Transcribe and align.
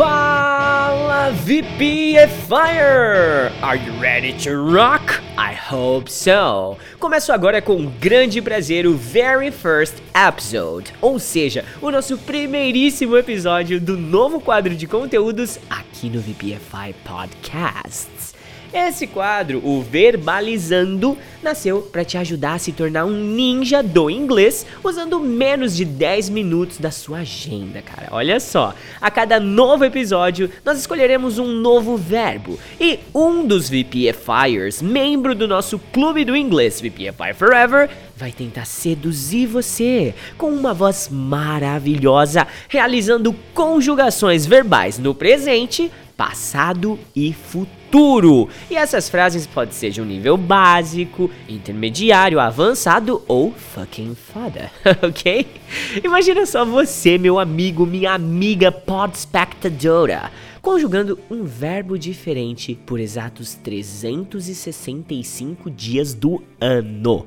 Fala 0.00 1.30
VPFire! 1.44 2.32
Are 3.60 3.76
you 3.76 3.92
ready 4.00 4.32
to 4.44 4.56
rock? 4.56 5.20
I 5.36 5.52
hope 5.52 6.10
so! 6.10 6.78
Começo 6.98 7.30
agora 7.30 7.60
com 7.60 7.74
um 7.76 7.92
grande 8.00 8.40
prazer 8.40 8.86
o 8.86 8.96
very 8.96 9.50
first 9.50 9.96
episode, 10.14 10.94
ou 11.02 11.18
seja, 11.18 11.66
o 11.82 11.90
nosso 11.90 12.16
primeiríssimo 12.16 13.14
episódio 13.14 13.78
do 13.78 13.98
novo 13.98 14.40
quadro 14.40 14.74
de 14.74 14.86
conteúdos 14.86 15.58
aqui 15.68 16.08
no 16.08 16.22
VPFI 16.22 16.94
Podcasts. 17.04 18.39
Esse 18.72 19.06
quadro, 19.08 19.60
o 19.64 19.82
Verbalizando, 19.82 21.18
nasceu 21.42 21.82
para 21.82 22.04
te 22.04 22.16
ajudar 22.16 22.54
a 22.54 22.58
se 22.58 22.70
tornar 22.70 23.04
um 23.04 23.10
ninja 23.10 23.82
do 23.82 24.08
inglês 24.08 24.64
usando 24.84 25.18
menos 25.18 25.74
de 25.74 25.84
10 25.84 26.28
minutos 26.28 26.78
da 26.78 26.92
sua 26.92 27.18
agenda, 27.18 27.82
cara. 27.82 28.08
Olha 28.12 28.38
só, 28.38 28.72
a 29.00 29.10
cada 29.10 29.40
novo 29.40 29.84
episódio 29.84 30.48
nós 30.64 30.78
escolheremos 30.78 31.38
um 31.38 31.48
novo 31.48 31.96
verbo 31.96 32.58
e 32.80 33.00
um 33.12 33.44
dos 33.44 33.68
VPFIers, 33.68 34.80
membro 34.80 35.34
do 35.34 35.48
nosso 35.48 35.76
clube 35.92 36.24
do 36.24 36.36
inglês 36.36 36.80
VPFI 36.80 37.34
Forever, 37.34 37.90
vai 38.16 38.30
tentar 38.30 38.66
seduzir 38.66 39.46
você 39.46 40.14
com 40.38 40.50
uma 40.50 40.74
voz 40.74 41.08
maravilhosa, 41.10 42.46
realizando 42.68 43.34
conjugações 43.52 44.46
verbais 44.46 44.98
no 44.98 45.14
presente, 45.14 45.90
passado 46.20 46.98
e 47.16 47.32
futuro. 47.32 48.46
E 48.70 48.76
essas 48.76 49.08
frases 49.08 49.46
podem 49.46 49.72
ser 49.72 49.88
de 49.88 50.02
um 50.02 50.04
nível 50.04 50.36
básico, 50.36 51.30
intermediário, 51.48 52.38
avançado 52.38 53.22
ou 53.26 53.52
fucking 53.52 54.14
foda, 54.14 54.70
ok? 55.02 55.46
Imagina 56.04 56.44
só 56.44 56.62
você, 56.62 57.16
meu 57.16 57.38
amigo, 57.38 57.86
minha 57.86 58.12
amiga 58.12 58.70
podspectadora, 58.70 60.30
conjugando 60.60 61.18
um 61.30 61.44
verbo 61.44 61.98
diferente 61.98 62.78
por 62.84 63.00
exatos 63.00 63.54
365 63.54 65.70
dias 65.70 66.12
do 66.12 66.42
ano. 66.60 67.26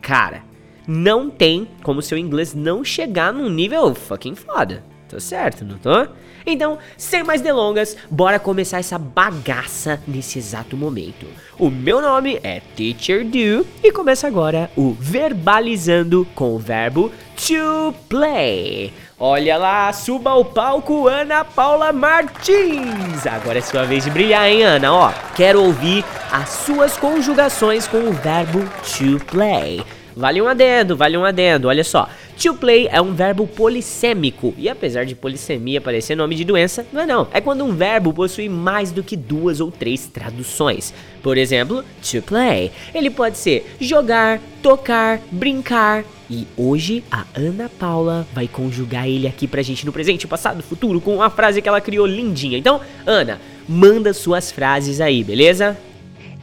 Cara, 0.00 0.44
não 0.86 1.28
tem 1.28 1.66
como 1.82 2.00
seu 2.00 2.16
inglês 2.16 2.54
não 2.54 2.84
chegar 2.84 3.32
num 3.32 3.50
nível 3.50 3.92
fucking 3.92 4.36
foda. 4.36 4.84
Tô 5.10 5.18
certo, 5.18 5.64
não 5.64 5.76
tô? 5.76 6.06
Então, 6.46 6.78
sem 6.96 7.24
mais 7.24 7.40
delongas, 7.40 7.96
bora 8.08 8.38
começar 8.38 8.78
essa 8.78 8.96
bagaça 8.96 10.00
nesse 10.06 10.38
exato 10.38 10.76
momento. 10.76 11.26
O 11.58 11.68
meu 11.68 12.00
nome 12.00 12.38
é 12.44 12.62
Teacher 12.76 13.24
Do 13.24 13.66
e 13.82 13.90
começa 13.90 14.28
agora 14.28 14.70
o 14.76 14.92
Verbalizando 14.92 16.26
com 16.32 16.54
o 16.54 16.58
verbo 16.58 17.10
to 17.36 17.92
play. 18.08 18.92
Olha 19.18 19.58
lá, 19.58 19.92
suba 19.92 20.30
ao 20.30 20.44
palco 20.44 21.08
Ana 21.08 21.44
Paula 21.44 21.92
Martins. 21.92 23.26
Agora 23.26 23.58
é 23.58 23.62
sua 23.62 23.84
vez 23.84 24.04
de 24.04 24.10
brilhar, 24.10 24.48
hein, 24.48 24.62
Ana? 24.62 24.92
Ó, 24.92 25.12
quero 25.34 25.60
ouvir 25.60 26.04
as 26.30 26.48
suas 26.50 26.96
conjugações 26.96 27.88
com 27.88 27.98
o 27.98 28.12
verbo 28.12 28.60
to 28.82 29.22
play. 29.26 29.84
Vale 30.16 30.40
um 30.40 30.48
adendo, 30.48 30.96
vale 30.96 31.16
um 31.16 31.24
adendo, 31.24 31.68
olha 31.68 31.84
só. 31.84 32.08
To 32.42 32.54
play 32.54 32.88
é 32.90 33.00
um 33.00 33.14
verbo 33.14 33.46
polissêmico, 33.46 34.54
e 34.56 34.68
apesar 34.68 35.04
de 35.04 35.14
polissemia 35.14 35.80
parecer 35.80 36.14
nome 36.14 36.34
de 36.34 36.44
doença, 36.44 36.86
não 36.92 37.02
é 37.02 37.06
não. 37.06 37.28
É 37.32 37.40
quando 37.40 37.64
um 37.64 37.72
verbo 37.74 38.12
possui 38.12 38.48
mais 38.48 38.90
do 38.90 39.02
que 39.02 39.16
duas 39.16 39.60
ou 39.60 39.70
três 39.70 40.06
traduções. 40.06 40.94
Por 41.22 41.36
exemplo, 41.36 41.84
to 42.00 42.22
play. 42.22 42.72
Ele 42.94 43.10
pode 43.10 43.36
ser 43.36 43.76
jogar, 43.80 44.40
tocar, 44.62 45.20
brincar. 45.30 46.04
E 46.30 46.46
hoje 46.56 47.02
a 47.10 47.24
Ana 47.34 47.68
Paula 47.68 48.26
vai 48.32 48.46
conjugar 48.46 49.08
ele 49.08 49.26
aqui 49.26 49.48
pra 49.48 49.62
gente 49.62 49.84
no 49.84 49.92
presente, 49.92 50.28
passado, 50.28 50.62
futuro, 50.62 51.00
com 51.00 51.16
uma 51.16 51.28
frase 51.28 51.60
que 51.60 51.68
ela 51.68 51.80
criou 51.80 52.06
lindinha. 52.06 52.56
Então, 52.56 52.80
Ana, 53.04 53.40
manda 53.68 54.12
suas 54.12 54.50
frases 54.50 55.00
aí, 55.00 55.24
beleza? 55.24 55.76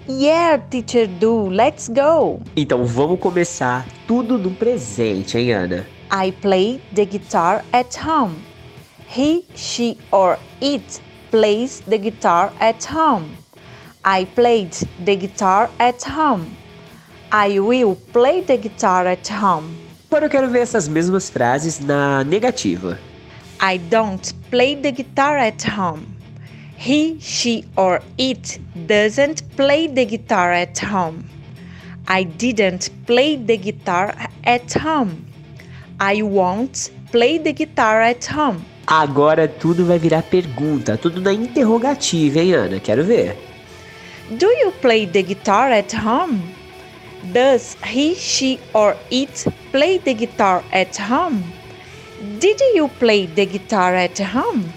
Yeah, 0.09 0.57
teacher 0.69 1.05
do. 1.05 1.49
Let's 1.49 1.89
go. 1.89 2.39
Então 2.55 2.85
vamos 2.85 3.19
começar 3.19 3.85
tudo 4.07 4.37
no 4.37 4.51
presente, 4.51 5.37
hein, 5.37 5.51
Ana? 5.51 5.85
I 6.09 6.31
play 6.31 6.81
the 6.93 7.05
guitar 7.05 7.65
at 7.73 7.97
home. 7.97 8.35
He, 9.09 9.43
she 9.53 9.97
or 10.11 10.37
it 10.61 11.01
plays 11.29 11.81
the 11.81 11.97
guitar 11.97 12.53
at 12.61 12.85
home. 12.85 13.25
I 14.05 14.25
played 14.25 14.71
the 15.03 15.17
guitar 15.17 15.69
at 15.77 16.01
home. 16.07 16.45
I 17.29 17.59
will 17.59 17.97
play 18.13 18.41
the 18.41 18.55
guitar 18.55 19.05
at 19.05 19.29
home. 19.29 19.75
Agora 20.09 20.27
eu 20.27 20.29
quero 20.29 20.49
ver 20.49 20.59
essas 20.59 20.87
mesmas 20.87 21.29
frases 21.29 21.79
na 21.81 22.23
negativa. 22.23 22.97
I 23.61 23.77
don't 23.77 24.33
play 24.49 24.77
the 24.77 24.91
guitar 24.91 25.37
at 25.37 25.67
home. 25.67 26.16
He, 26.77 27.19
she, 27.19 27.65
or 27.75 28.01
it 28.19 28.59
doesn't 28.85 29.41
play 29.57 29.87
the 29.87 30.05
guitar 30.05 30.53
at 30.53 30.77
home. 30.77 31.27
I 32.07 32.23
didn't 32.23 32.91
play 33.07 33.35
the 33.35 33.57
guitar 33.57 34.13
at 34.43 34.71
home. 34.73 35.25
I 35.99 36.21
won't 36.21 36.91
play 37.11 37.39
the 37.39 37.51
guitar 37.51 38.01
at 38.01 38.23
home. 38.25 38.63
Agora 38.85 39.47
tudo 39.47 39.85
vai 39.85 39.97
virar 39.97 40.21
pergunta, 40.21 40.97
tudo 40.97 41.19
na 41.19 41.33
interrogativa, 41.33 42.39
hein, 42.39 42.53
Ana? 42.53 42.79
Quero 42.79 43.03
ver. 43.03 43.35
Do 44.29 44.45
you 44.45 44.71
play 44.71 45.07
the 45.07 45.23
guitar 45.23 45.71
at 45.71 45.91
home? 45.91 46.39
Does 47.33 47.75
he, 47.83 48.13
she, 48.15 48.59
or 48.73 48.95
it 49.09 49.45
play 49.71 49.97
the 49.97 50.13
guitar 50.13 50.63
at 50.71 50.95
home? 50.95 51.43
Did 52.39 52.61
you 52.75 52.87
play 52.99 53.25
the 53.25 53.45
guitar 53.45 53.95
at 53.95 54.17
home? 54.19 54.71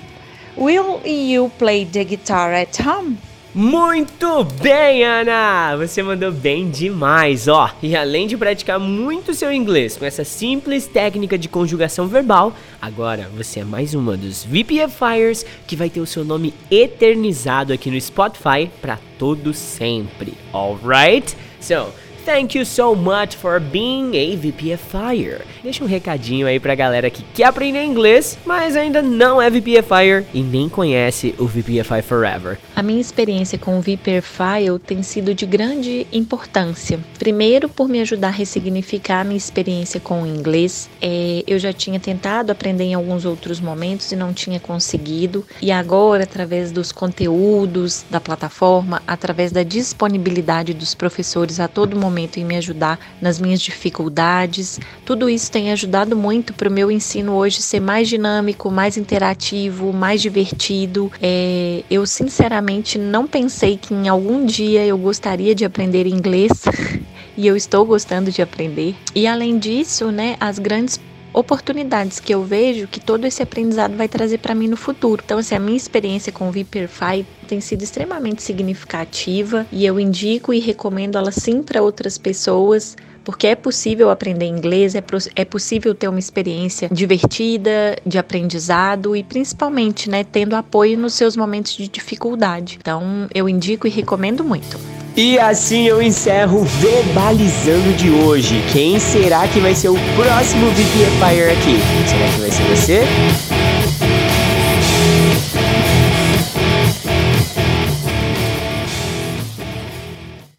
Will 0.57 1.01
you 1.05 1.51
play 1.59 1.85
the 1.85 2.05
guitar 2.05 2.53
at 2.53 2.79
home? 2.81 3.19
Muito 3.53 4.45
bem, 4.63 5.03
Ana! 5.03 5.77
Você 5.77 6.05
mandou 6.05 6.31
bem 6.31 6.71
demais, 6.71 7.49
ó. 7.49 7.69
E 7.83 7.97
além 7.97 8.29
de 8.29 8.37
praticar 8.37 8.79
muito 8.79 9.35
seu 9.35 9.53
inglês 9.53 9.97
com 9.97 10.05
essa 10.05 10.23
simples 10.23 10.87
técnica 10.87 11.37
de 11.37 11.49
conjugação 11.49 12.07
verbal, 12.07 12.53
agora 12.81 13.29
você 13.37 13.61
é 13.61 13.65
mais 13.65 13.93
uma 13.93 14.17
dos 14.17 14.45
VPFires 14.45 15.45
que 15.67 15.75
vai 15.75 15.91
ter 15.91 15.99
o 15.99 16.07
seu 16.07 16.25
nome 16.25 16.55
eternizado 16.71 17.73
aqui 17.73 17.91
no 17.91 18.01
Spotify 18.01 18.71
para 18.81 19.01
todo 19.19 19.53
sempre. 19.53 20.35
Alright? 20.53 21.37
So, 21.61 21.89
Thank 22.25 22.57
you 22.57 22.67
so 22.67 22.95
much 22.95 23.35
for 23.35 23.59
being 23.59 24.15
a 24.15 24.37
VPFire. 24.37 25.41
Deixa 25.63 25.83
um 25.83 25.87
recadinho 25.87 26.47
aí 26.47 26.61
pra 26.61 26.75
galera 26.75 27.09
que 27.09 27.23
quer 27.35 27.45
aprender 27.45 27.83
inglês, 27.83 28.39
mas 28.45 28.77
ainda 28.77 29.01
não 29.01 29.41
é 29.41 29.49
VPFire 29.49 30.27
e 30.35 30.43
nem 30.43 30.69
conhece 30.69 31.35
o 31.39 31.47
VPFI 31.47 32.03
Forever. 32.03 32.59
A 32.77 32.83
minha 32.83 33.01
experiência 33.01 33.59
com 33.59 33.79
o 33.79 33.81
VPFI 33.81 34.79
tem 34.87 35.03
sido 35.03 35.35
de 35.35 35.47
grande 35.47 36.07
importância. 36.13 37.01
Primeiro, 37.19 37.71
por 37.71 37.89
me 37.89 38.01
ajudar 38.01 38.29
a 38.29 38.33
ressignificar 38.33 39.23
a 39.23 39.25
minha 39.25 39.39
experiência 39.39 39.99
com 39.99 40.23
o 40.23 40.27
inglês. 40.27 40.91
É, 41.01 41.43
eu 41.47 41.59
já 41.59 41.73
tinha 41.73 41.99
tentado 41.99 42.53
aprender 42.53 42.85
em 42.85 42.95
alguns 42.95 43.25
outros 43.25 43.61
momentos 43.61 44.13
e 44.13 44.17
não 44.17 44.33
tinha 44.33 44.61
conseguido. 44.61 45.45
E 45.61 45.73
agora, 45.73 46.25
através 46.25 46.71
dos 46.71 46.93
conteúdos 46.93 48.05
da 48.11 48.21
plataforma, 48.21 49.03
através 49.07 49.51
da 49.51 49.63
disponibilidade 49.63 50.75
dos 50.75 50.95
professores 50.95 51.59
a 51.59 51.67
todo 51.67 51.97
momento, 51.97 52.10
momento 52.11 52.39
em 52.39 52.45
me 52.45 52.57
ajudar 52.57 52.99
nas 53.21 53.41
minhas 53.41 53.61
dificuldades. 53.61 54.79
Tudo 55.05 55.31
isso 55.31 55.51
tem 55.51 55.71
ajudado 55.73 56.17
muito 56.17 56.53
para 56.53 56.69
o 56.69 56.73
meu 56.73 56.91
ensino 56.91 57.33
hoje 57.33 57.63
ser 57.63 57.81
mais 57.81 58.09
dinâmico, 58.09 58.71
mais 58.71 58.97
interativo, 58.97 59.93
mais 59.93 60.21
divertido. 60.21 61.11
É, 61.23 61.83
eu 61.91 62.05
sinceramente 62.07 62.99
não 62.99 63.27
pensei 63.27 63.77
que 63.77 63.95
em 63.95 64.09
algum 64.09 64.45
dia 64.45 64.85
eu 64.85 64.99
gostaria 64.99 65.55
de 65.55 65.65
aprender 65.65 66.07
inglês. 66.07 66.51
e 67.37 67.47
eu 67.47 67.57
estou 67.57 67.87
gostando 67.87 68.31
de 68.31 68.43
aprender. 68.43 68.95
E 69.15 69.27
além 69.27 69.59
disso, 69.59 70.11
né, 70.11 70.37
as 70.39 70.59
grandes 70.59 71.01
oportunidades 71.33 72.21
que 72.21 72.35
eu 72.35 72.43
vejo 72.43 72.89
que 72.89 73.01
todo 73.01 73.27
esse 73.27 73.43
aprendizado 73.43 73.97
vai 73.97 74.09
trazer 74.09 74.39
para 74.39 74.55
mim 74.55 74.69
no 74.69 74.77
futuro. 74.77 75.23
Então, 75.25 75.39
assim, 75.39 75.55
a 75.55 75.61
minha 75.61 75.77
experiência 75.77 76.33
com 76.33 76.49
o 76.49 76.53
Viperfy 76.53 77.27
tem 77.47 77.61
sido 77.61 77.83
extremamente 77.83 78.43
significativa 78.43 79.67
e 79.73 79.85
eu 79.85 79.99
indico 79.99 80.53
e 80.53 80.59
recomendo 80.59 81.17
ela 81.17 81.31
sim 81.31 81.63
para 81.63 81.83
outras 81.83 82.19
pessoas 82.19 82.97
porque 83.25 83.47
é 83.47 83.55
possível 83.55 84.11
aprender 84.11 84.47
inglês, 84.47 84.95
é, 84.95 85.03
é 85.37 85.45
possível 85.45 85.95
ter 85.95 86.09
uma 86.09 86.19
experiência 86.19 86.89
divertida, 86.91 87.97
de 88.05 88.19
aprendizado 88.19 89.15
e 89.15 89.23
principalmente, 89.23 90.09
né, 90.09 90.25
tendo 90.25 90.57
apoio 90.57 90.99
nos 90.99 91.15
seus 91.15 91.37
momentos 91.37 91.77
de 91.77 91.87
dificuldade. 91.87 92.79
Então, 92.81 93.29
eu 93.35 93.49
indico 93.49 93.87
e 93.87 93.91
recomendo 93.91 94.43
muito. 94.43 94.79
E 95.17 95.39
assim 95.39 95.87
eu 95.87 96.01
encerro 96.01 96.65
Verbalizando 96.65 97.93
de 97.95 98.11
hoje. 98.11 98.63
Quem 98.73 98.99
será 98.99 99.47
que 99.49 99.61
vai 99.61 99.75
ser 99.75 99.89
o 99.89 99.99
próximo 100.17 100.71
VP 100.71 101.07
Fire 101.19 101.51
aqui? 101.51 101.79
Será 102.09 102.29
que 102.29 102.41
vai 102.41 102.51
ser 102.51 102.65
você? 102.65 103.60